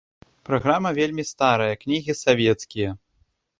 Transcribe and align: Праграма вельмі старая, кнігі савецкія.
Праграма 0.47 0.91
вельмі 0.99 1.27
старая, 1.33 1.69
кнігі 1.85 2.19
савецкія. 2.25 2.99